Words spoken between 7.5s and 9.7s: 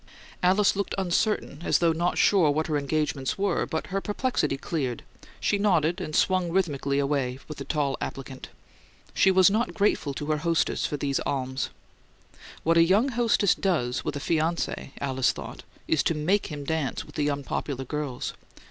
the tall applicant. She was